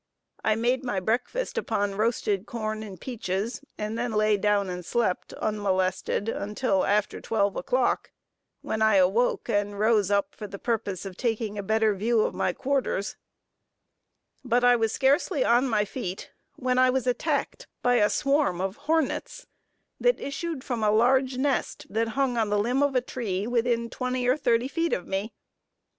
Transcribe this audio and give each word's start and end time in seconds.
I 0.43 0.55
made 0.55 0.83
my 0.83 0.99
breakfast 0.99 1.59
upon 1.59 1.93
roasted 1.93 2.47
corn 2.47 2.81
and 2.81 2.99
peaches, 2.99 3.61
and 3.77 3.99
then 3.99 4.13
lay 4.13 4.35
down 4.35 4.67
and 4.67 4.83
slept, 4.83 5.31
unmolested, 5.33 6.27
until 6.27 6.85
after 6.85 7.21
twelve 7.21 7.55
o'clock, 7.55 8.09
when 8.63 8.81
I 8.81 8.95
awoke 8.95 9.47
and 9.47 9.77
rose 9.79 10.09
up 10.09 10.33
for 10.33 10.47
the 10.47 10.57
purpose 10.57 11.05
of 11.05 11.17
taking 11.17 11.55
a 11.55 11.61
better 11.61 11.93
view 11.93 12.21
of 12.21 12.33
my 12.33 12.51
quarters; 12.51 13.15
but 14.43 14.63
I 14.63 14.75
was 14.75 14.91
scarcely 14.91 15.45
on 15.45 15.69
my 15.69 15.85
feet, 15.85 16.31
when 16.55 16.79
I 16.79 16.89
was 16.89 17.05
attacked 17.05 17.67
by 17.83 17.97
a 17.97 18.09
swarm 18.09 18.59
of 18.59 18.77
hornets, 18.77 19.45
that 19.99 20.19
issued 20.19 20.63
from 20.63 20.81
a 20.81 20.89
large 20.89 21.37
nest 21.37 21.85
that 21.91 22.07
hung 22.17 22.39
on 22.39 22.49
the 22.49 22.57
limb 22.57 22.81
of 22.81 22.95
a 22.95 23.01
tree, 23.01 23.45
within 23.45 23.87
twenty 23.87 24.27
or 24.27 24.35
thirty 24.35 24.67
feet 24.67 24.93
of 24.93 25.05
me. 25.05 25.35